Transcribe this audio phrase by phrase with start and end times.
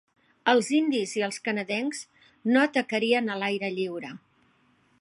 [0.53, 2.01] Els indis i els canadencs
[2.55, 4.15] no atacarien a l'aire lliure.